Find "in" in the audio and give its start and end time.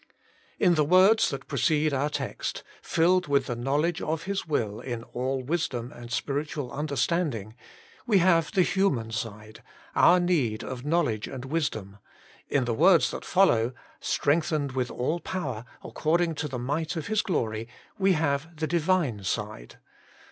0.57-0.73, 4.79-5.03, 12.49-12.65